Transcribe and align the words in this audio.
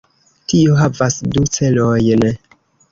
Tio 0.53 0.79
havas 0.79 1.21
du 1.37 1.47
celojn. 1.59 2.29